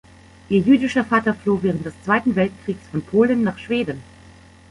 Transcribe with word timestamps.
Ihr 0.49 0.61
jüdischer 0.61 1.05
Vater 1.05 1.35
floh 1.35 1.59
während 1.61 1.85
des 1.85 1.93
Zweiten 2.03 2.35
Weltkriegs 2.35 2.81
von 2.91 3.03
Polen 3.03 3.43
nach 3.43 3.59
Schweden. 3.59 4.01